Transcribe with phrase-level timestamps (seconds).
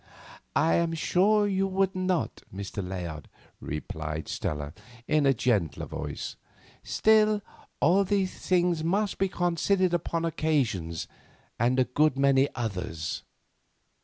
[0.55, 2.83] "I am sure you would not, Mr.
[2.83, 4.73] Layard," replied Stella
[5.07, 6.37] in a gentler voice,
[6.81, 7.39] "still
[8.05, 11.07] these things must be considered upon such occasions
[11.59, 13.21] and a good many others."